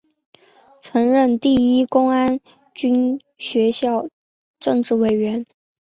[0.79, 2.39] 曾任第一公安
[2.73, 4.09] 军学校
[4.57, 5.45] 政治委员。